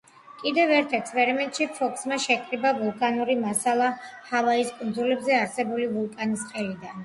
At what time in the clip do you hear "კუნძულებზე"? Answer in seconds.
4.83-5.41